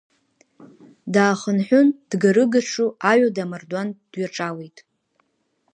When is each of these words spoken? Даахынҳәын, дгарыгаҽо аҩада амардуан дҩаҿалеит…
Даахынҳәын, 1.13 1.87
дгарыгаҽо 2.09 2.85
аҩада 3.11 3.43
амардуан 3.45 3.89
дҩаҿалеит… 4.11 4.77